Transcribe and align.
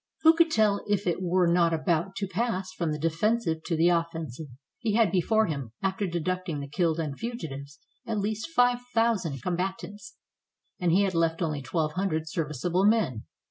Who 0.23 0.33
could 0.33 0.49
tell 0.49 0.83
if 0.87 1.05
it 1.05 1.21
were 1.21 1.45
not 1.45 1.75
about 1.75 2.15
to 2.15 2.27
pass 2.27 2.71
from 2.73 2.91
the 2.91 2.97
defensive 2.97 3.61
to 3.65 3.75
the 3.75 3.89
offensive? 3.89 4.47
He 4.79 4.95
had 4.95 5.11
before 5.11 5.45
him, 5.45 5.73
after 5.83 6.07
deducting 6.07 6.59
the 6.59 6.67
killed 6.67 6.99
and 6.99 7.15
fugitives, 7.19 7.77
at 8.07 8.17
least 8.17 8.49
five 8.49 8.79
thousand 8.95 9.43
combatants, 9.43 10.15
and 10.79 10.91
he 10.91 11.03
had 11.03 11.13
left 11.13 11.43
only 11.43 11.61
twelve 11.61 11.91
hundred 11.93 12.27
serviceable 12.27 12.83
men. 12.87 13.25